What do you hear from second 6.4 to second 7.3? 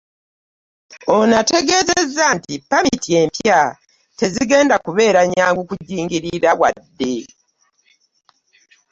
Wadde